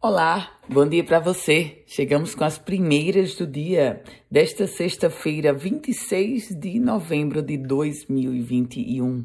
[0.00, 1.82] Olá, bom dia para você.
[1.86, 9.24] Chegamos com as primeiras do dia desta sexta-feira, 26 de novembro de 2021.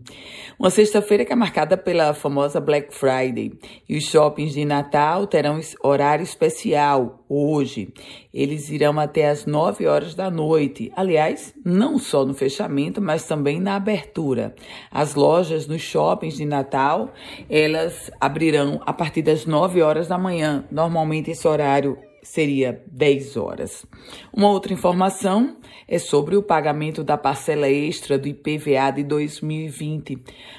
[0.58, 3.52] Uma sexta-feira que é marcada pela famosa Black Friday
[3.88, 7.94] e os shoppings de Natal terão horário especial hoje.
[8.34, 10.92] Eles irão até as 9 horas da noite.
[10.96, 14.56] Aliás, não só no fechamento, mas também na abertura.
[14.90, 17.12] As lojas nos shoppings de Natal,
[17.50, 20.64] elas abrirão a partir das 9 horas da manhã.
[20.72, 23.86] Normalmente esse horário seria 10 horas.
[24.32, 25.58] Uma outra informação
[25.88, 30.18] é sobre o pagamento da parcela extra do IPVA de 2020.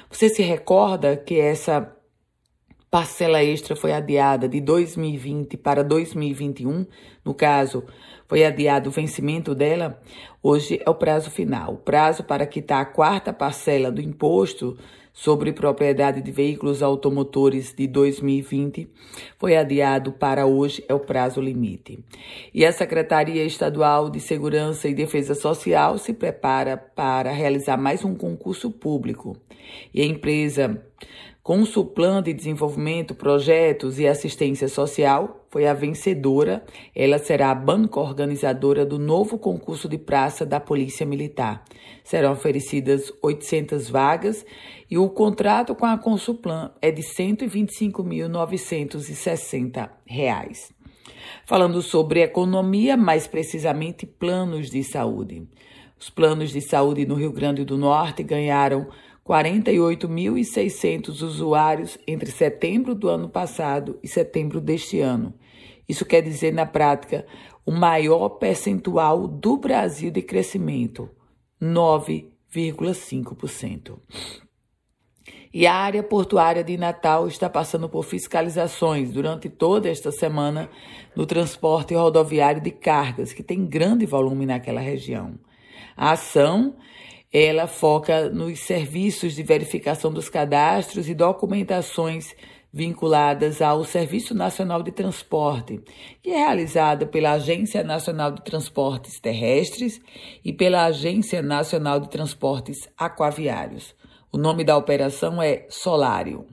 [0.09, 1.91] Você se recorda que essa
[2.95, 6.85] parcela extra foi adiada de 2020 para 2021,
[7.25, 7.83] no caso,
[8.25, 10.01] foi adiado o vencimento dela,
[10.41, 11.73] hoje é o prazo final.
[11.73, 14.77] O prazo para quitar a quarta parcela do imposto
[15.11, 18.87] sobre propriedade de veículos automotores de 2020
[19.37, 21.99] foi adiado para hoje, é o prazo limite.
[22.53, 28.15] E a Secretaria Estadual de Segurança e Defesa Social se prepara para realizar mais um
[28.15, 29.35] concurso público.
[29.93, 30.81] E a empresa
[31.45, 36.65] Consulplan de Desenvolvimento, Projetos e Assistência Social foi a vencedora.
[36.95, 41.63] Ela será a banca organizadora do novo concurso de praça da Polícia Militar.
[42.03, 44.43] Serão oferecidas 800 vagas
[44.89, 49.89] e o contrato com a Consulplan é de R$ 125.960.
[51.45, 55.47] Falando sobre economia, mais precisamente planos de saúde.
[55.99, 58.87] Os planos de saúde no Rio Grande do Norte ganharam
[59.27, 65.33] 48.600 usuários entre setembro do ano passado e setembro deste ano.
[65.89, 67.25] Isso quer dizer, na prática,
[67.65, 71.09] o maior percentual do Brasil de crescimento,
[71.59, 73.97] 9,5%.
[75.51, 80.69] E a área portuária de Natal está passando por fiscalizações durante toda esta semana
[81.15, 85.39] no transporte rodoviário de cargas, que tem grande volume naquela região.
[85.95, 86.75] A ação
[87.37, 92.33] ela foca nos serviços de verificação dos cadastros e documentações
[92.71, 95.81] vinculadas ao Serviço Nacional de Transporte,
[96.23, 99.99] que é realizada pela Agência Nacional de Transportes Terrestres
[100.45, 103.93] e pela Agência Nacional de Transportes Aquaviários.
[104.31, 106.47] O nome da operação é Solário.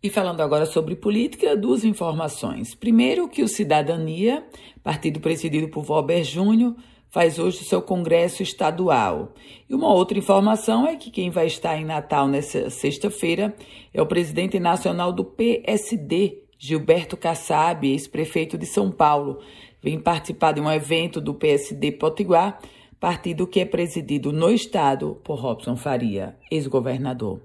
[0.00, 2.72] E falando agora sobre política, duas informações.
[2.72, 4.46] Primeiro, que o Cidadania,
[4.80, 6.76] partido presidido por Valber Júnior,
[7.10, 9.34] faz hoje o seu congresso estadual.
[9.68, 13.54] E uma outra informação é que quem vai estar em Natal nessa sexta-feira
[13.92, 19.40] é o presidente nacional do PSD, Gilberto Kassab, ex-prefeito de São Paulo.
[19.82, 22.60] Vem participar de um evento do PSD Potiguar,
[23.00, 27.40] partido que é presidido no estado por Robson Faria, ex-governador.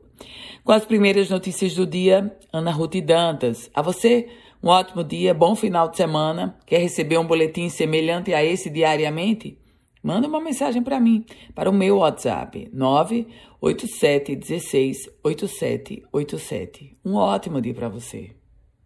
[0.64, 3.70] Com as primeiras notícias do dia, Ana Ruth Dantas.
[3.74, 4.28] A você,
[4.64, 6.58] um ótimo dia, bom final de semana.
[6.66, 9.58] Quer receber um boletim semelhante a esse diariamente?
[10.02, 16.98] Manda uma mensagem para mim, para o meu WhatsApp, 987 16 8787.
[17.04, 18.32] Um ótimo dia para você.